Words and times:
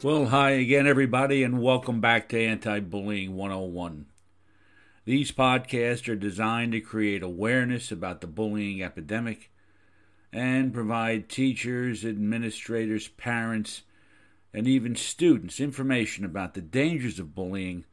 Well, 0.00 0.26
hi 0.26 0.50
again, 0.50 0.86
everybody, 0.86 1.42
and 1.42 1.60
welcome 1.60 2.00
back 2.00 2.28
to 2.28 2.40
Anti 2.40 2.78
Bullying 2.78 3.34
101. 3.34 4.06
These 5.04 5.32
podcasts 5.32 6.08
are 6.08 6.14
designed 6.14 6.70
to 6.70 6.80
create 6.80 7.24
awareness 7.24 7.90
about 7.90 8.20
the 8.20 8.28
bullying 8.28 8.80
epidemic 8.80 9.50
and 10.32 10.72
provide 10.72 11.28
teachers, 11.28 12.04
administrators, 12.04 13.08
parents, 13.08 13.82
and 14.54 14.68
even 14.68 14.94
students 14.94 15.58
information 15.58 16.24
about 16.24 16.54
the 16.54 16.60
dangers 16.60 17.18
of 17.18 17.34
bullying 17.34 17.84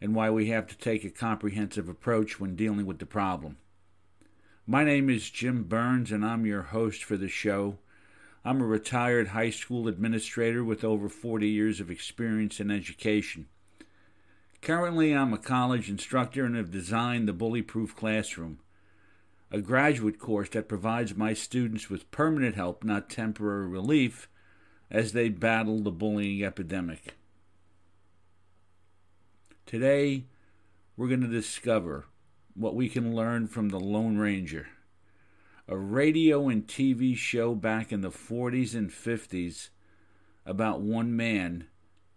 and 0.00 0.14
why 0.14 0.30
we 0.30 0.50
have 0.50 0.68
to 0.68 0.78
take 0.78 1.02
a 1.02 1.10
comprehensive 1.10 1.88
approach 1.88 2.38
when 2.38 2.54
dealing 2.54 2.86
with 2.86 3.00
the 3.00 3.06
problem. 3.06 3.56
My 4.68 4.84
name 4.84 5.10
is 5.10 5.28
Jim 5.28 5.64
Burns, 5.64 6.12
and 6.12 6.24
I'm 6.24 6.46
your 6.46 6.62
host 6.62 7.02
for 7.02 7.16
the 7.16 7.28
show. 7.28 7.78
I'm 8.42 8.62
a 8.62 8.66
retired 8.66 9.28
high 9.28 9.50
school 9.50 9.86
administrator 9.86 10.64
with 10.64 10.82
over 10.82 11.10
40 11.10 11.46
years 11.46 11.78
of 11.78 11.90
experience 11.90 12.58
in 12.58 12.70
education. 12.70 13.46
Currently, 14.62 15.14
I'm 15.14 15.34
a 15.34 15.38
college 15.38 15.90
instructor 15.90 16.46
and 16.46 16.56
have 16.56 16.70
designed 16.70 17.28
the 17.28 17.34
Bully 17.34 17.60
Proof 17.60 17.94
Classroom, 17.94 18.58
a 19.50 19.60
graduate 19.60 20.18
course 20.18 20.48
that 20.50 20.68
provides 20.68 21.14
my 21.14 21.34
students 21.34 21.90
with 21.90 22.10
permanent 22.10 22.54
help, 22.54 22.82
not 22.82 23.10
temporary 23.10 23.66
relief, 23.66 24.28
as 24.90 25.12
they 25.12 25.28
battle 25.28 25.80
the 25.80 25.90
bullying 25.90 26.42
epidemic. 26.42 27.14
Today, 29.66 30.24
we're 30.96 31.08
going 31.08 31.20
to 31.20 31.28
discover 31.28 32.06
what 32.54 32.74
we 32.74 32.88
can 32.88 33.14
learn 33.14 33.46
from 33.46 33.68
the 33.68 33.80
Lone 33.80 34.16
Ranger 34.16 34.68
a 35.70 35.76
radio 35.76 36.48
and 36.48 36.66
TV 36.66 37.16
show 37.16 37.54
back 37.54 37.92
in 37.92 38.00
the 38.00 38.10
40s 38.10 38.74
and 38.74 38.90
50s 38.90 39.68
about 40.44 40.80
one 40.80 41.16
man 41.16 41.68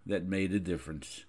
that 0.07 0.25
made 0.25 0.51
a 0.51 0.59
difference. 0.59 1.25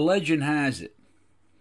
The 0.00 0.06
legend 0.06 0.42
has 0.42 0.80
it 0.80 0.96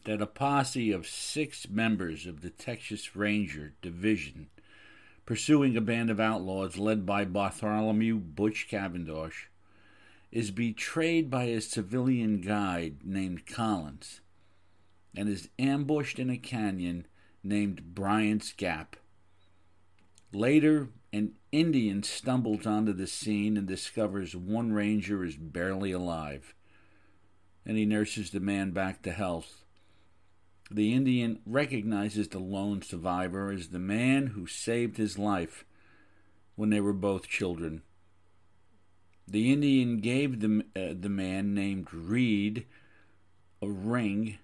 that 0.06 0.22
a 0.22 0.26
posse 0.26 0.94
of 0.94 1.06
six 1.06 1.68
members 1.68 2.26
of 2.26 2.40
the 2.40 2.50
Texas 2.50 3.14
Ranger 3.14 3.74
Division, 3.82 4.48
pursuing 5.26 5.76
a 5.76 5.82
band 5.82 6.10
of 6.10 6.22
outlaws 6.22 6.78
led 6.78 7.06
by 7.06 7.26
Bartholomew 7.26 8.16
Butch 8.16 8.70
Cavendish, 8.70 9.50
is 10.32 10.52
betrayed 10.52 11.30
by 11.30 11.44
a 11.48 11.60
civilian 11.60 12.40
guide 12.40 13.00
named 13.04 13.46
Collins 13.46 14.22
and 15.14 15.28
is 15.28 15.50
ambushed 15.60 16.18
in 16.18 16.30
a 16.30 16.38
canyon 16.38 17.08
named 17.44 17.94
Bryant's 17.94 18.54
Gap. 18.54 18.96
Later, 20.32 20.88
an 21.12 21.34
Indian 21.52 22.04
stumbles 22.04 22.66
onto 22.66 22.94
the 22.94 23.06
scene 23.06 23.58
and 23.58 23.68
discovers 23.68 24.34
one 24.34 24.72
ranger 24.72 25.26
is 25.26 25.36
barely 25.36 25.92
alive 25.92 26.56
and 27.66 27.78
he 27.78 27.86
nurses 27.86 28.32
the 28.32 28.40
man 28.40 28.72
back 28.72 29.02
to 29.04 29.12
health. 29.12 29.64
The 30.72 30.94
Indian 30.94 31.40
recognizes 31.46 32.28
the 32.28 32.40
lone 32.40 32.82
survivor 32.82 33.52
as 33.52 33.70
the 33.70 33.80
man 33.80 34.28
who 34.28 34.46
saved 34.46 34.98
his 34.98 35.18
life 35.18 35.66
when 36.56 36.70
they 36.70 36.80
were 36.80 36.94
both 36.94 37.28
children. 37.28 37.82
The 39.28 39.52
Indian 39.52 40.00
gave 40.00 40.40
the, 40.40 40.64
uh, 40.76 40.94
the 41.00 41.10
man 41.10 41.54
named 41.54 41.94
Reed 41.94 42.66
a 43.62 43.70
ring 43.70 44.38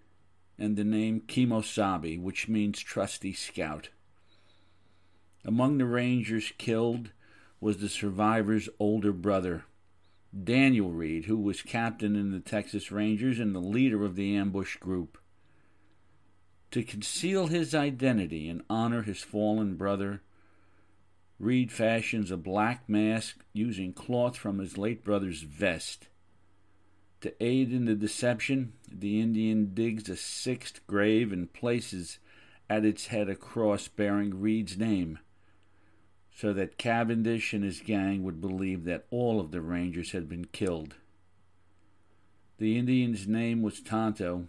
and 0.58 0.76
the 0.76 0.84
name 0.84 1.22
Kemosabe, 1.22 2.22
which 2.22 2.48
means 2.48 2.80
trusty 2.80 3.34
scout. 3.34 3.90
Among 5.44 5.78
the 5.78 5.86
Rangers 5.86 6.52
killed 6.58 7.12
was 7.60 7.78
the 7.78 7.90
survivor's 7.90 8.70
older 8.80 9.12
brother, 9.12 9.66
Daniel 10.44 10.92
Reed, 10.92 11.26
who 11.26 11.38
was 11.38 11.62
captain 11.62 12.16
in 12.16 12.32
the 12.32 12.40
Texas 12.40 12.92
Rangers 12.92 13.40
and 13.40 13.56
the 13.56 13.60
leader 13.60 14.04
of 14.04 14.16
the 14.16 14.36
ambush 14.36 14.78
group. 14.78 15.18
To 16.72 16.84
conceal 16.84 17.48
his 17.48 17.74
identity 17.74 18.50
and 18.50 18.62
honor 18.70 19.04
his 19.04 19.22
fallen 19.22 19.76
brother, 19.76 20.22
Reed 21.40 21.72
fashions 21.72 22.32
a 22.32 22.38
black 22.38 22.90
mask 22.90 23.44
using 23.54 23.94
cloth 23.94 24.36
from 24.36 24.60
his 24.60 24.78
late 24.78 25.04
brother's 25.04 25.42
vest. 25.42 26.08
To 27.22 27.34
aid 27.44 27.72
in 27.72 27.86
the 27.86 27.96
deception, 27.96 28.74
the 28.92 29.22
Indian 29.22 29.74
digs 29.74 30.10
a 30.10 30.16
sixth 30.16 30.86
grave 30.86 31.32
and 31.32 31.52
places 31.52 32.20
at 32.70 32.86
its 32.86 33.08
head 33.08 33.30
a 33.30 33.36
cross 33.36 33.88
bearing 33.88 34.40
Reed's 34.42 34.78
name 34.78 35.20
so 36.36 36.52
that 36.52 36.78
Cavendish 36.78 37.54
and 37.54 37.64
his 37.64 37.80
gang 37.80 38.22
would 38.24 38.42
believe 38.42 38.84
that 38.84 39.06
all 39.10 39.40
of 39.40 39.52
the 39.52 39.62
Rangers 39.62 40.12
had 40.12 40.28
been 40.28 40.46
killed. 40.46 40.96
The 42.58 42.78
Indian's 42.78 43.26
name 43.26 43.62
was 43.62 43.80
Tonto, 43.80 44.48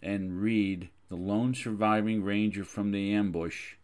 and 0.00 0.40
Reed, 0.40 0.90
the 1.08 1.16
lone 1.16 1.54
surviving 1.54 2.22
Ranger 2.22 2.64
from 2.64 2.92
the 2.92 3.12
ambush, 3.12 3.74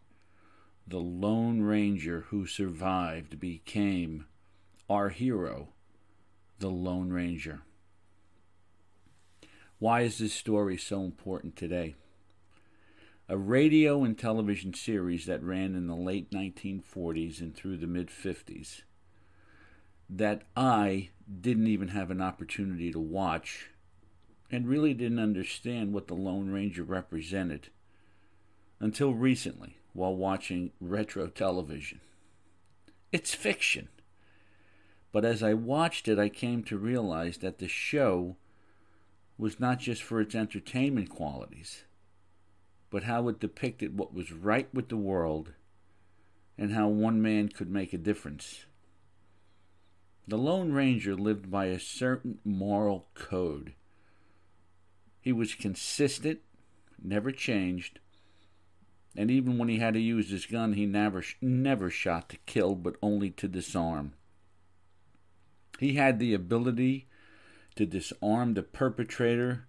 the 0.87 0.99
Lone 0.99 1.61
Ranger 1.61 2.21
who 2.29 2.45
survived, 2.45 3.39
became 3.39 4.25
our 4.89 5.09
hero, 5.09 5.69
the 6.59 6.69
Lone 6.69 7.11
Ranger. 7.11 7.61
Why 9.77 10.01
is 10.01 10.17
this 10.17 10.33
story 10.33 10.77
so 10.77 11.03
important 11.03 11.57
today? 11.57 11.95
A 13.31 13.37
radio 13.37 14.03
and 14.03 14.17
television 14.17 14.73
series 14.73 15.27
that 15.27 15.43
ran 15.43 15.75
in 15.75 15.85
the 15.85 15.95
late 15.95 16.31
1940s 16.31 17.39
and 17.39 17.55
through 17.55 17.77
the 17.77 17.85
mid 17.85 18.07
50s 18.07 18.81
that 20.09 20.41
I 20.57 21.09
didn't 21.39 21.67
even 21.67 21.89
have 21.89 22.09
an 22.09 22.21
opportunity 22.21 22.91
to 22.91 22.99
watch 22.99 23.69
and 24.49 24.67
really 24.67 24.95
didn't 24.95 25.19
understand 25.19 25.93
what 25.93 26.07
the 26.07 26.15
Lone 26.15 26.49
Ranger 26.49 26.81
represented 26.81 27.69
until 28.79 29.13
recently 29.13 29.77
while 29.93 30.15
watching 30.15 30.71
retro 30.81 31.27
television. 31.27 32.01
It's 33.11 33.35
fiction. 33.35 33.89
But 35.11 35.23
as 35.23 35.43
I 35.43 35.53
watched 35.53 36.07
it, 36.07 36.17
I 36.17 36.29
came 36.29 36.63
to 36.63 36.79
realize 36.79 37.37
that 37.37 37.59
the 37.59 37.67
show 37.67 38.37
was 39.37 39.59
not 39.59 39.77
just 39.77 40.01
for 40.01 40.19
its 40.19 40.33
entertainment 40.33 41.09
qualities 41.09 41.83
but 42.89 43.03
how 43.03 43.27
it 43.27 43.39
depicted 43.39 43.97
what 43.97 44.13
was 44.13 44.31
right 44.31 44.67
with 44.73 44.89
the 44.89 44.97
world 44.97 45.53
and 46.57 46.73
how 46.73 46.87
one 46.87 47.21
man 47.21 47.49
could 47.49 47.69
make 47.69 47.93
a 47.93 47.97
difference. 47.97 48.65
The 50.27 50.37
Lone 50.37 50.71
Ranger 50.73 51.15
lived 51.15 51.49
by 51.49 51.65
a 51.65 51.79
certain 51.79 52.39
moral 52.43 53.07
code. 53.13 53.73
He 55.21 55.31
was 55.31 55.55
consistent, 55.55 56.39
never 57.01 57.31
changed, 57.31 57.99
and 59.15 59.31
even 59.31 59.57
when 59.57 59.69
he 59.69 59.79
had 59.79 59.95
to 59.95 59.99
use 59.99 60.29
his 60.29 60.45
gun, 60.45 60.73
he 60.73 60.85
never 60.85 61.23
never 61.41 61.89
shot 61.89 62.29
to 62.29 62.37
kill, 62.45 62.75
but 62.75 62.95
only 63.01 63.31
to 63.31 63.47
disarm. 63.47 64.13
He 65.79 65.93
had 65.93 66.19
the 66.19 66.33
ability 66.33 67.07
to 67.75 67.85
disarm 67.85 68.53
the 68.53 68.63
perpetrator 68.63 69.65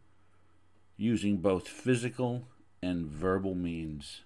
using 0.96 1.38
both 1.38 1.68
physical 1.68 2.48
and 2.82 3.06
verbal 3.06 3.54
means. 3.54 4.22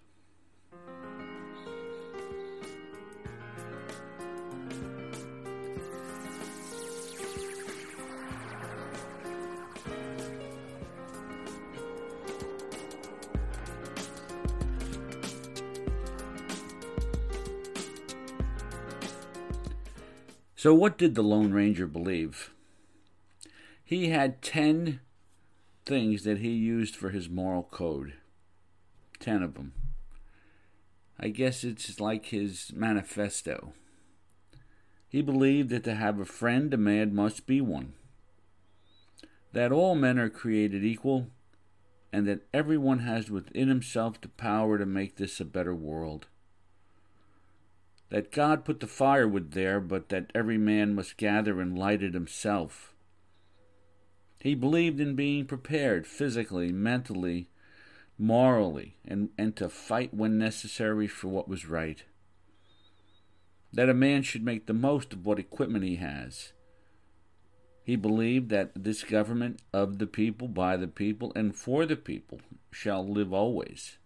So, 20.65 20.73
what 20.73 20.97
did 20.97 21.15
the 21.15 21.23
Lone 21.23 21.53
Ranger 21.53 21.87
believe? 21.87 22.51
He 23.85 24.09
had 24.09 24.41
10 24.41 25.01
things 25.85 26.25
that 26.25 26.39
he 26.39 26.53
used 26.53 26.97
for 26.97 27.11
his 27.11 27.29
moral 27.29 27.65
code. 27.65 28.15
10 29.25 29.43
of 29.43 29.55
them. 29.55 29.73
I 31.19 31.29
guess 31.29 31.65
it's 31.65 31.99
like 31.99 32.27
his 32.27 32.73
manifesto. 32.75 33.73
He 35.09 35.23
believed 35.23 35.71
that 35.71 35.85
to 35.85 35.95
have 35.95 36.21
a 36.21 36.25
friend, 36.25 36.73
a 36.75 36.77
man 36.77 37.15
must 37.15 37.47
be 37.47 37.61
one. 37.61 37.95
That 39.53 39.73
all 39.73 39.95
men 39.95 40.19
are 40.19 40.31
created 40.31 40.85
equal, 40.85 41.29
and 42.13 42.27
that 42.27 42.47
everyone 42.53 43.01
has 43.01 43.31
within 43.31 43.69
himself 43.69 44.21
the 44.21 44.29
power 44.29 44.79
to 44.79 44.87
make 44.87 45.17
this 45.17 45.41
a 45.41 45.45
better 45.45 45.75
world 45.75 46.27
that 48.15 48.31
God 48.31 48.65
put 48.65 48.79
the 48.79 48.87
firewood 48.87 49.53
there, 49.55 49.81
but 49.81 50.09
that 50.11 50.31
every 50.37 50.57
man 50.57 50.95
must 50.95 51.17
gather 51.17 51.61
and 51.61 51.77
light 51.77 52.01
it 52.01 52.15
himself. 52.15 52.95
He 54.39 54.55
believed 54.55 55.01
in 55.01 55.17
being 55.17 55.47
prepared 55.47 56.07
physically, 56.07 56.71
mentally, 56.71 57.49
morally, 58.19 58.97
and, 59.05 59.31
and 59.37 59.57
to 59.57 59.69
fight 59.69 60.15
when 60.15 60.39
necessary 60.39 61.07
for 61.07 61.29
what 61.29 61.49
was 61.49 61.67
right. 61.67 62.05
That 63.73 63.89
a 63.89 63.95
man 63.95 64.23
should 64.23 64.45
make 64.45 64.67
the 64.67 64.73
most 64.73 65.13
of 65.13 65.27
what 65.27 65.39
equipment 65.39 65.85
he 65.85 65.97
has. 65.97 66.53
He 67.83 67.97
believed 67.97 68.49
that 68.51 68.71
this 68.75 69.03
government 69.03 69.61
of 69.73 69.99
the 69.99 70.07
people, 70.07 70.49
by 70.49 70.77
the 70.77 70.89
people, 70.89 71.33
and 71.35 71.55
for 71.55 71.85
the 71.85 71.97
people 71.97 72.41
shall 72.71 73.07
live 73.07 73.33
always 73.33 73.99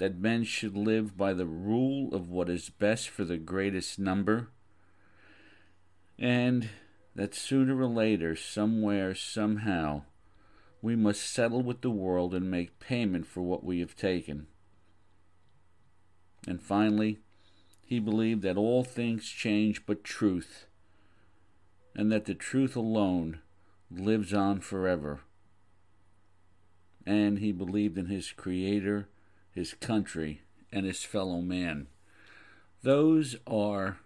that 0.00 0.18
men 0.18 0.42
should 0.42 0.74
live 0.74 1.14
by 1.14 1.34
the 1.34 1.46
rule 1.46 2.14
of 2.14 2.30
what 2.30 2.48
is 2.48 2.70
best 2.70 3.10
for 3.10 3.22
the 3.22 3.36
greatest 3.36 3.98
number, 3.98 4.48
and 6.18 6.70
that 7.14 7.34
sooner 7.34 7.78
or 7.78 7.86
later, 7.86 8.34
somewhere, 8.34 9.14
somehow, 9.14 10.00
we 10.82 10.96
must 10.96 11.22
settle 11.22 11.62
with 11.62 11.82
the 11.82 11.90
world 11.90 12.34
and 12.34 12.50
make 12.50 12.80
payment 12.80 13.26
for 13.26 13.42
what 13.42 13.64
we 13.64 13.80
have 13.80 13.96
taken. 13.96 14.46
And 16.46 16.62
finally, 16.62 17.18
he 17.84 17.98
believed 17.98 18.42
that 18.42 18.56
all 18.56 18.84
things 18.84 19.28
change 19.28 19.84
but 19.84 20.04
truth, 20.04 20.66
and 21.94 22.10
that 22.10 22.24
the 22.24 22.34
truth 22.34 22.76
alone 22.76 23.40
lives 23.90 24.32
on 24.32 24.60
forever. 24.60 25.20
And 27.04 27.40
he 27.40 27.52
believed 27.52 27.98
in 27.98 28.06
his 28.06 28.32
Creator 28.32 29.08
his 29.52 29.74
country, 29.74 30.42
and 30.72 30.86
his 30.86 31.02
fellow 31.02 31.40
man. 31.40 31.88
Those 32.82 33.36
are 33.46 33.98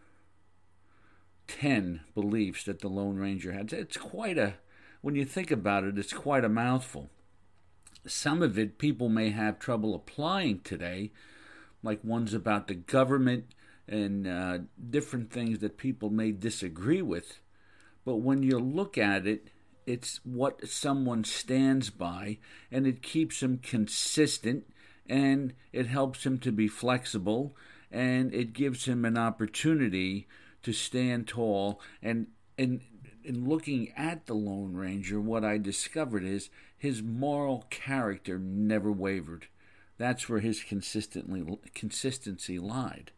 10 1.46 2.00
beliefs 2.14 2.64
that 2.64 2.80
the 2.80 2.88
Lone 2.88 3.16
Ranger 3.16 3.52
had. 3.52 3.72
It's 3.72 3.96
quite 3.96 4.38
a, 4.38 4.54
when 5.04 5.16
you 5.16 5.26
think 5.26 5.50
about 5.50 5.84
it, 5.84 5.98
it's 5.98 6.14
quite 6.14 6.46
a 6.46 6.48
mouthful. 6.48 7.10
Some 8.06 8.40
of 8.40 8.58
it 8.58 8.78
people 8.78 9.10
may 9.10 9.28
have 9.28 9.58
trouble 9.58 9.94
applying 9.94 10.60
today, 10.60 11.12
like 11.82 12.02
ones 12.02 12.32
about 12.32 12.68
the 12.68 12.74
government 12.74 13.44
and 13.86 14.26
uh, 14.26 14.58
different 14.88 15.30
things 15.30 15.58
that 15.58 15.76
people 15.76 16.08
may 16.08 16.32
disagree 16.32 17.02
with. 17.02 17.38
But 18.06 18.16
when 18.16 18.42
you 18.42 18.58
look 18.58 18.96
at 18.96 19.26
it, 19.26 19.48
it's 19.86 20.20
what 20.24 20.66
someone 20.66 21.24
stands 21.24 21.90
by, 21.90 22.38
and 22.72 22.86
it 22.86 23.02
keeps 23.02 23.40
them 23.40 23.58
consistent 23.58 24.64
and 25.06 25.52
it 25.70 25.86
helps 25.86 26.24
him 26.24 26.38
to 26.38 26.50
be 26.50 26.66
flexible 26.66 27.54
and 27.92 28.32
it 28.32 28.54
gives 28.54 28.86
him 28.86 29.04
an 29.04 29.18
opportunity 29.18 30.26
to 30.62 30.72
stand 30.72 31.28
tall 31.28 31.78
and 32.02 32.28
in 32.56 32.80
in 33.24 33.48
looking 33.48 33.92
at 33.96 34.26
the 34.26 34.34
lone 34.34 34.74
ranger 34.74 35.20
what 35.20 35.44
i 35.44 35.58
discovered 35.58 36.24
is 36.24 36.50
his 36.76 37.02
moral 37.02 37.64
character 37.70 38.38
never 38.38 38.92
wavered 38.92 39.46
that's 39.96 40.28
where 40.28 40.40
his 40.40 40.62
consistently 40.62 41.58
consistency 41.74 42.58
lied 42.58 43.10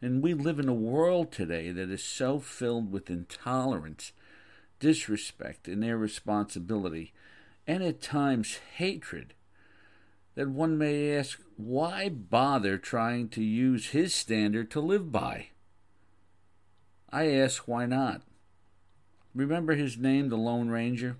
and 0.00 0.22
we 0.22 0.34
live 0.34 0.58
in 0.58 0.68
a 0.68 0.74
world 0.74 1.30
today 1.30 1.70
that 1.70 1.90
is 1.90 2.02
so 2.02 2.38
filled 2.38 2.90
with 2.90 3.10
intolerance 3.10 4.12
disrespect 4.80 5.68
and 5.68 5.84
irresponsibility 5.84 7.12
and 7.66 7.82
at 7.82 8.02
times 8.02 8.58
hatred 8.76 9.34
that 10.34 10.48
one 10.48 10.78
may 10.78 11.16
ask, 11.16 11.40
why 11.56 12.08
bother 12.08 12.78
trying 12.78 13.28
to 13.30 13.42
use 13.42 13.88
his 13.88 14.14
standard 14.14 14.70
to 14.70 14.80
live 14.80 15.12
by? 15.12 15.48
I 17.10 17.26
ask, 17.26 17.68
why 17.68 17.86
not? 17.86 18.22
Remember 19.34 19.74
his 19.74 19.96
name, 19.96 20.28
the 20.28 20.36
Lone 20.36 20.68
Ranger? 20.68 21.16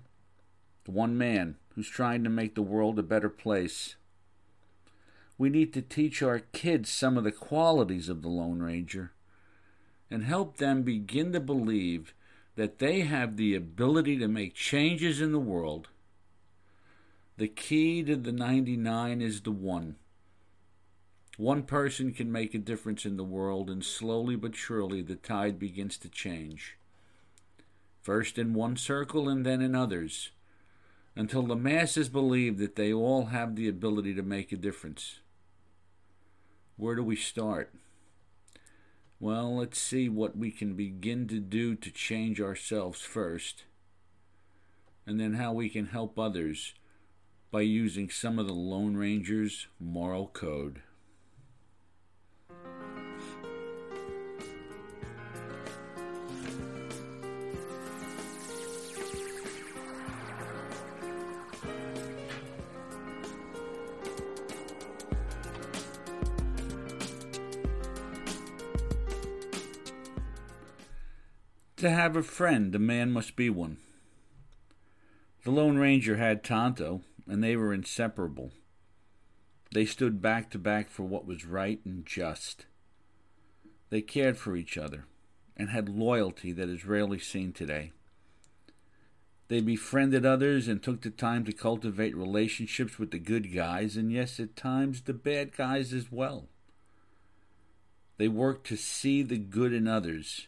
The 0.85 0.91
one 0.91 1.17
man 1.17 1.55
who's 1.75 1.89
trying 1.89 2.23
to 2.23 2.29
make 2.29 2.55
the 2.55 2.61
world 2.61 2.99
a 2.99 3.03
better 3.03 3.29
place. 3.29 3.95
We 5.37 5.49
need 5.49 5.73
to 5.73 5.81
teach 5.81 6.21
our 6.21 6.39
kids 6.39 6.89
some 6.89 7.17
of 7.17 7.23
the 7.23 7.31
qualities 7.31 8.09
of 8.09 8.21
the 8.21 8.29
Lone 8.29 8.61
Ranger 8.61 9.11
and 10.11 10.23
help 10.23 10.57
them 10.57 10.83
begin 10.83 11.33
to 11.33 11.39
believe 11.39 12.13
that 12.55 12.77
they 12.77 13.01
have 13.01 13.35
the 13.35 13.55
ability 13.55 14.17
to 14.19 14.27
make 14.27 14.53
changes 14.53 15.19
in 15.19 15.31
the 15.31 15.39
world 15.39 15.87
the 17.35 17.47
key 17.47 18.03
to 18.03 18.15
the 18.15 18.31
99 18.31 19.19
is 19.19 19.41
the 19.41 19.51
one. 19.51 19.95
One 21.37 21.63
person 21.63 22.13
can 22.13 22.31
make 22.31 22.53
a 22.53 22.59
difference 22.59 23.05
in 23.05 23.17
the 23.17 23.23
world, 23.23 23.71
and 23.71 23.83
slowly 23.83 24.35
but 24.35 24.55
surely 24.55 25.01
the 25.01 25.15
tide 25.15 25.57
begins 25.57 25.97
to 25.97 26.09
change. 26.09 26.77
First 28.03 28.37
in 28.37 28.53
one 28.53 28.75
circle 28.75 29.29
and 29.29 29.45
then 29.45 29.61
in 29.61 29.75
others, 29.75 30.31
until 31.15 31.43
the 31.43 31.55
masses 31.55 32.09
believe 32.09 32.57
that 32.57 32.75
they 32.75 32.91
all 32.91 33.27
have 33.27 33.55
the 33.55 33.69
ability 33.69 34.13
to 34.15 34.21
make 34.21 34.51
a 34.51 34.57
difference. 34.57 35.21
Where 36.75 36.95
do 36.95 37.03
we 37.03 37.15
start? 37.15 37.73
Well, 39.21 39.55
let's 39.55 39.79
see 39.79 40.09
what 40.09 40.37
we 40.37 40.51
can 40.51 40.73
begin 40.73 41.29
to 41.29 41.39
do 41.39 41.75
to 41.75 41.91
change 41.91 42.41
ourselves 42.41 42.99
first, 42.99 43.63
and 45.07 45.17
then 45.17 45.35
how 45.35 45.53
we 45.53 45.69
can 45.69 45.85
help 45.85 46.19
others 46.19 46.73
by 47.51 47.61
using 47.61 48.09
some 48.09 48.37
of 48.37 48.47
the 48.47 48.53
Lone 48.53 48.97
Ranger's 48.97 49.67
moral 49.79 50.27
code. 50.27 50.81
To 71.83 71.89
have 71.89 72.15
a 72.15 72.23
friend, 72.23 72.73
a 72.73 72.79
man 72.79 73.11
must 73.11 73.35
be 73.35 73.49
one. 73.49 73.75
The 75.43 75.51
Lone 75.51 75.75
Ranger 75.75 76.15
had 76.15 76.41
Tonto, 76.41 77.01
and 77.27 77.43
they 77.43 77.57
were 77.57 77.73
inseparable. 77.73 78.53
They 79.73 79.83
stood 79.83 80.21
back 80.21 80.49
to 80.51 80.57
back 80.57 80.89
for 80.89 81.03
what 81.03 81.25
was 81.25 81.43
right 81.43 81.81
and 81.83 82.05
just. 82.05 82.67
They 83.89 84.01
cared 84.01 84.37
for 84.37 84.55
each 84.55 84.77
other 84.77 85.07
and 85.57 85.71
had 85.71 85.89
loyalty 85.89 86.53
that 86.53 86.69
is 86.69 86.85
rarely 86.85 87.19
seen 87.19 87.51
today. 87.51 87.91
They 89.49 89.59
befriended 89.59 90.25
others 90.25 90.69
and 90.69 90.81
took 90.81 91.01
the 91.01 91.09
time 91.09 91.43
to 91.43 91.51
cultivate 91.51 92.15
relationships 92.15 92.97
with 92.97 93.11
the 93.11 93.19
good 93.19 93.53
guys 93.53 93.97
and, 93.97 94.09
yes, 94.09 94.39
at 94.39 94.55
times 94.55 95.01
the 95.01 95.13
bad 95.13 95.53
guys 95.53 95.91
as 95.91 96.09
well. 96.09 96.47
They 98.15 98.29
worked 98.29 98.67
to 98.67 98.77
see 98.77 99.21
the 99.21 99.37
good 99.37 99.73
in 99.73 99.89
others, 99.89 100.47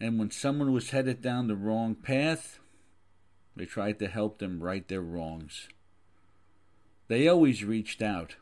And 0.00 0.18
when 0.18 0.30
someone 0.30 0.72
was 0.72 0.90
headed 0.90 1.22
down 1.22 1.46
the 1.46 1.56
wrong 1.56 1.94
path, 1.94 2.58
they 3.54 3.64
tried 3.64 3.98
to 4.00 4.08
help 4.08 4.38
them 4.38 4.62
right 4.62 4.86
their 4.86 5.00
wrongs. 5.00 5.68
They 7.08 7.26
always 7.26 7.64
reached 7.64 8.02
out. 8.02 8.36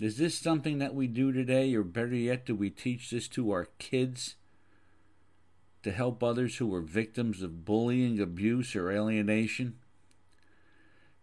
Is 0.00 0.18
this 0.18 0.36
something 0.36 0.78
that 0.78 0.94
we 0.94 1.06
do 1.06 1.32
today, 1.32 1.74
or 1.74 1.82
better 1.82 2.14
yet, 2.14 2.44
do 2.44 2.54
we 2.54 2.70
teach 2.70 3.10
this 3.10 3.28
to 3.28 3.50
our 3.50 3.68
kids 3.78 4.34
to 5.82 5.92
help 5.92 6.22
others 6.22 6.56
who 6.56 6.74
are 6.74 6.82
victims 6.82 7.40
of 7.40 7.64
bullying, 7.64 8.20
abuse, 8.20 8.74
or 8.74 8.90
alienation? 8.90 9.78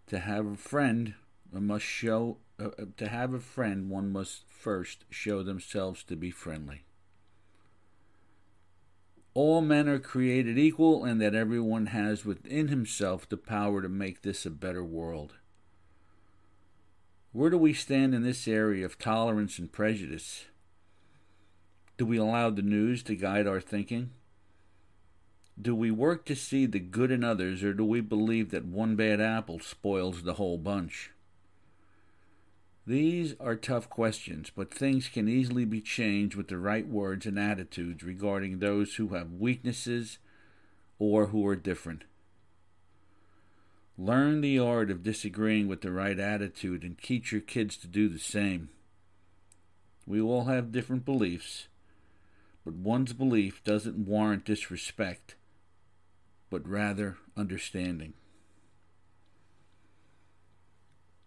To 0.08 0.20
have 0.20 0.46
a 0.46 0.56
friend, 0.56 1.16
one 1.52 1.68
must 1.68 1.86
show. 1.86 2.38
Uh, 2.60 2.70
uh 2.80 2.86
to 2.98 3.08
have 3.10 3.34
a 3.34 3.40
friend, 3.40 3.90
one 3.90 4.12
must 4.12 4.44
first 4.48 5.06
show 5.10 5.44
themselves 5.44 6.04
to 6.06 6.16
be 6.16 6.32
friendly 6.32 6.84
all 9.34 9.62
men 9.62 9.88
are 9.90 10.00
created 10.00 10.58
equal 10.58 11.04
and 11.04 11.20
that 11.20 11.34
everyone 11.34 11.88
has 11.88 12.24
within 12.24 12.68
himself 12.68 13.28
the 13.28 13.38
power 13.38 13.82
to 13.82 13.90
make 13.90 14.22
this 14.22 14.46
a 14.46 14.52
better 14.52 14.84
world. 14.84 15.34
Where 17.32 17.50
do 17.50 17.58
we 17.58 17.74
stand 17.74 18.14
in 18.14 18.22
this 18.22 18.48
area 18.48 18.86
of 18.86 19.00
tolerance 19.00 19.58
and 19.58 19.72
prejudice? 19.72 20.46
Do 21.98 22.06
we 22.06 22.18
allow 22.18 22.52
the 22.52 22.62
news 22.62 23.02
to 23.04 23.16
guide 23.16 23.48
our 23.48 23.62
thinking? 23.62 24.12
Do 25.60 25.76
we 25.76 25.90
work 25.90 26.26
to 26.26 26.36
see 26.36 26.66
the 26.66 26.80
good 26.80 27.12
in 27.12 27.24
others, 27.24 27.64
or 27.64 27.74
do 27.74 27.86
we 27.86 28.02
believe 28.02 28.52
that 28.52 28.66
one 28.66 28.96
bad 28.96 29.22
apple 29.22 29.60
spoils 29.60 30.24
the 30.24 30.34
whole 30.34 30.58
bunch? 30.58 31.12
These 32.86 33.36
are 33.40 33.56
tough 33.56 33.90
questions, 33.90 34.52
but 34.54 34.74
things 34.74 35.08
can 35.08 35.30
easily 35.30 35.64
be 35.64 35.80
changed 35.80 36.36
with 36.36 36.50
the 36.50 36.58
right 36.58 36.86
words 36.86 37.26
and 37.26 37.40
attitudes 37.40 38.04
regarding 38.04 38.60
those 38.60 38.96
who 38.96 39.10
have 39.10 39.32
weaknesses 39.32 40.18
or 41.00 41.28
who 41.28 41.48
are 41.48 41.56
different. 41.56 42.04
Learn 43.98 44.42
the 44.42 44.60
art 44.60 44.92
of 44.92 45.04
disagreeing 45.04 45.68
with 45.68 45.82
the 45.82 45.92
right 45.92 46.20
attitude 46.20 46.84
and 46.84 46.98
teach 46.98 47.32
your 47.32 47.42
kids 47.42 47.78
to 47.78 47.88
do 47.88 48.10
the 48.10 48.20
same. 48.20 48.70
We 50.06 50.20
all 50.20 50.46
have 50.46 50.74
different 50.74 51.06
beliefs, 51.06 51.68
but 52.66 52.74
one's 52.74 53.14
belief 53.14 53.64
doesn't 53.64 54.06
warrant 54.08 54.44
disrespect, 54.44 55.36
but 56.50 56.68
rather 56.68 57.18
understanding. 57.38 58.14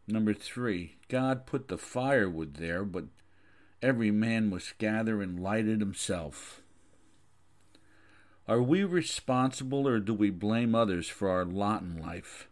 Number 0.08 0.34
three, 0.34 0.96
God 1.08 1.46
put 1.46 1.68
the 1.68 1.78
firewood 1.78 2.54
there, 2.54 2.84
but 2.84 3.06
every 3.82 4.10
man 4.10 4.50
must 4.50 4.78
gather 4.78 5.20
and 5.20 5.40
light 5.40 5.66
it 5.66 5.80
himself. 5.80 6.62
Are 8.48 8.62
we 8.62 8.84
responsible 8.84 9.88
or 9.88 9.98
do 9.98 10.14
we 10.14 10.30
blame 10.30 10.74
others 10.74 11.08
for 11.08 11.28
our 11.28 11.44
lot 11.44 11.82
in 11.82 12.00
life? 12.00 12.48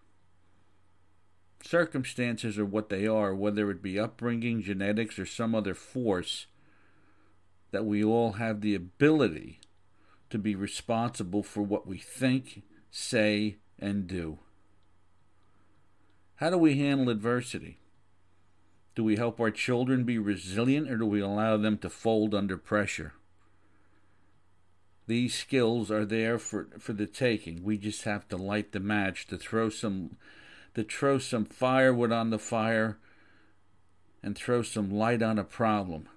Circumstances 1.63 2.59
are 2.59 2.67
what 2.67 2.89
they 2.89 3.07
are, 3.07 3.35
whether 3.35 3.71
it 3.71 3.81
be 3.81 3.99
upbringing, 3.99 4.61
genetics, 4.61 5.19
or 5.19 5.25
some 5.25 5.55
other 5.55 5.75
force, 5.75 6.47
that 7.71 7.85
we 7.85 8.05
all 8.05 8.33
have 8.33 8.61
the 8.61 8.75
ability 8.75 9.61
to 10.31 10.39
be 10.39 10.55
responsible 10.55 11.43
for 11.43 11.63
what 11.63 11.87
we 11.87 11.97
think, 11.97 12.63
say, 12.91 13.57
and 13.79 14.07
do. 14.07 14.41
How 16.37 16.51
do 16.51 16.59
we 16.59 16.79
handle 16.79 17.11
adversity? 17.11 17.79
Do 18.95 19.05
we 19.05 19.17
help 19.17 19.41
our 19.41 19.51
children 19.51 20.05
be 20.05 20.19
resilient 20.19 20.91
or 20.91 20.97
do 20.97 21.07
we 21.07 21.21
allow 21.21 21.57
them 21.57 21.79
to 21.79 21.91
fold 21.91 22.35
under 22.35 22.57
pressure? 22.57 23.15
These 25.07 25.35
skills 25.35 25.91
are 25.91 26.05
there 26.05 26.39
for, 26.39 26.69
for 26.79 26.93
the 26.93 27.07
taking. 27.07 27.63
We 27.63 27.77
just 27.77 28.03
have 28.03 28.29
to 28.29 28.37
light 28.37 28.73
the 28.73 28.81
match 28.81 29.27
to 29.29 29.37
throw 29.37 29.69
some 29.69 30.17
to 30.75 30.83
throw 30.83 31.19
some 31.19 31.45
firewood 31.45 32.11
on 32.11 32.31
the 32.31 32.39
fire 32.39 32.99
and 34.25 34.37
throw 34.37 34.63
some 34.63 34.91
light 34.91 35.23
on 35.23 35.39
a 35.39 35.45
problem 35.45 36.09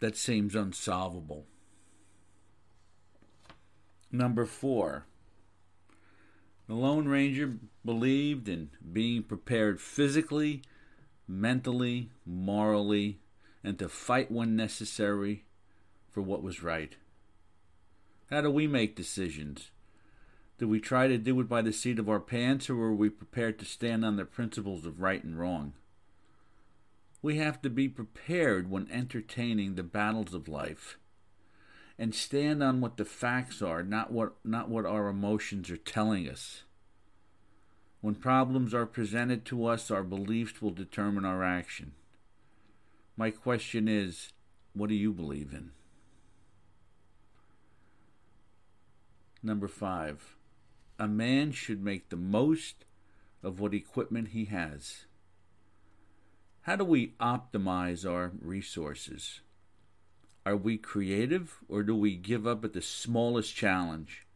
that 0.00 0.16
seems 0.16 0.56
unsolvable. 0.56 1.46
Number 4.10 4.44
four, 4.44 5.06
the 6.66 6.74
Lone 6.74 7.06
Ranger 7.06 7.58
believed 7.84 8.48
in 8.48 8.70
being 8.92 9.22
prepared 9.22 9.80
physically, 9.80 10.62
mentally, 11.28 12.10
morally, 12.24 13.18
and 13.62 13.78
to 13.78 13.88
fight 13.88 14.30
when 14.30 14.56
necessary 14.56 15.44
for 16.10 16.22
what 16.22 16.42
was 16.42 16.62
right. 16.62 16.96
How 18.30 18.40
do 18.40 18.50
we 18.50 18.66
make 18.66 18.96
decisions? 18.96 19.70
Do 20.58 20.66
we 20.66 20.80
try 20.80 21.06
to 21.06 21.18
do 21.18 21.38
it 21.40 21.48
by 21.48 21.62
the 21.62 21.72
seat 21.72 21.98
of 21.98 22.08
our 22.08 22.18
pants, 22.18 22.68
or 22.68 22.82
are 22.82 22.94
we 22.94 23.10
prepared 23.10 23.58
to 23.58 23.64
stand 23.64 24.04
on 24.04 24.16
the 24.16 24.24
principles 24.24 24.86
of 24.86 25.00
right 25.00 25.22
and 25.22 25.38
wrong? 25.38 25.74
We 27.22 27.36
have 27.36 27.60
to 27.62 27.70
be 27.70 27.88
prepared 27.88 28.70
when 28.70 28.90
entertaining 28.90 29.74
the 29.74 29.82
battles 29.82 30.34
of 30.34 30.48
life 30.48 30.98
and 31.98 32.14
stand 32.14 32.62
on 32.62 32.80
what 32.80 32.96
the 32.96 33.04
facts 33.04 33.62
are, 33.62 33.82
not 33.82 34.12
what 34.12 34.34
not 34.44 34.68
what 34.68 34.84
our 34.84 35.08
emotions 35.08 35.70
are 35.70 35.76
telling 35.76 36.28
us. 36.28 36.62
When 38.00 38.14
problems 38.14 38.74
are 38.74 38.86
presented 38.86 39.44
to 39.46 39.66
us, 39.66 39.90
our 39.90 40.02
beliefs 40.02 40.60
will 40.60 40.70
determine 40.70 41.24
our 41.24 41.42
action. 41.42 41.92
My 43.16 43.30
question 43.30 43.88
is, 43.88 44.32
what 44.74 44.88
do 44.88 44.94
you 44.94 45.12
believe 45.12 45.52
in? 45.52 45.70
Number 49.42 49.68
5. 49.68 50.36
A 50.98 51.08
man 51.08 51.52
should 51.52 51.82
make 51.82 52.10
the 52.10 52.16
most 52.16 52.84
of 53.42 53.58
what 53.58 53.74
equipment 53.74 54.28
he 54.28 54.46
has. 54.46 55.06
How 56.62 56.76
do 56.76 56.84
we 56.84 57.14
optimize 57.20 58.08
our 58.08 58.32
resources? 58.40 59.40
Are 60.46 60.56
we 60.56 60.78
creative 60.78 61.58
or 61.68 61.82
do 61.82 61.96
we 61.96 62.14
give 62.14 62.46
up 62.46 62.64
at 62.64 62.72
the 62.72 62.80
smallest 62.80 63.56
challenge? 63.56 64.28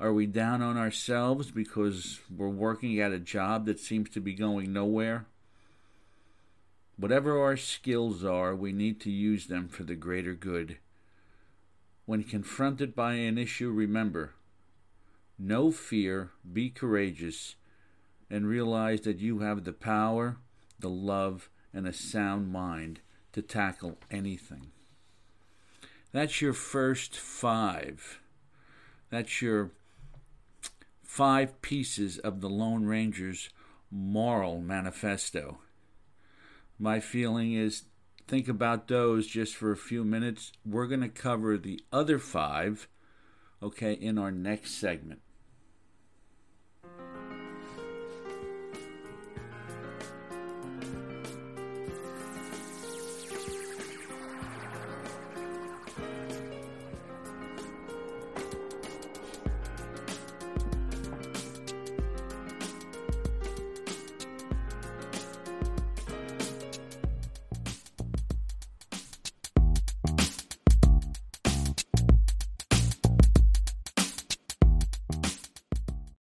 Are 0.00 0.12
we 0.12 0.26
down 0.26 0.62
on 0.62 0.76
ourselves 0.76 1.52
because 1.52 2.18
we're 2.28 2.48
working 2.48 2.98
at 2.98 3.12
a 3.12 3.20
job 3.20 3.66
that 3.66 3.78
seems 3.78 4.10
to 4.10 4.20
be 4.20 4.34
going 4.34 4.72
nowhere? 4.72 5.26
Whatever 6.96 7.40
our 7.40 7.56
skills 7.56 8.24
are, 8.24 8.56
we 8.56 8.72
need 8.72 9.00
to 9.02 9.12
use 9.12 9.46
them 9.46 9.68
for 9.68 9.84
the 9.84 9.94
greater 9.94 10.34
good. 10.34 10.78
When 12.04 12.24
confronted 12.24 12.96
by 12.96 13.14
an 13.14 13.38
issue, 13.38 13.70
remember 13.70 14.32
no 15.38 15.70
fear, 15.70 16.32
be 16.52 16.68
courageous, 16.68 17.54
and 18.28 18.44
realize 18.44 19.02
that 19.02 19.20
you 19.20 19.38
have 19.38 19.62
the 19.62 19.72
power, 19.72 20.38
the 20.80 20.90
love, 20.90 21.48
and 21.72 21.86
a 21.86 21.92
sound 21.92 22.50
mind 22.50 22.98
to 23.34 23.40
tackle 23.40 23.96
anything. 24.10 24.72
That's 26.12 26.40
your 26.40 26.52
first 26.52 27.16
five. 27.16 28.20
That's 29.10 29.40
your 29.40 29.70
five 31.02 31.60
pieces 31.62 32.18
of 32.18 32.40
the 32.40 32.48
Lone 32.48 32.84
Ranger's 32.84 33.50
moral 33.90 34.60
manifesto. 34.60 35.58
My 36.78 37.00
feeling 37.00 37.52
is 37.52 37.84
think 38.26 38.48
about 38.48 38.88
those 38.88 39.26
just 39.26 39.54
for 39.54 39.72
a 39.72 39.76
few 39.76 40.04
minutes. 40.04 40.52
We're 40.64 40.86
going 40.86 41.00
to 41.00 41.08
cover 41.08 41.58
the 41.58 41.80
other 41.92 42.18
five, 42.18 42.88
okay, 43.62 43.92
in 43.92 44.18
our 44.18 44.30
next 44.30 44.74
segment. 44.74 45.20